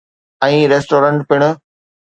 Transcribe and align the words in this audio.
۽ 0.47 0.57
Restaurant 0.71 1.27
پڻ. 1.29 1.49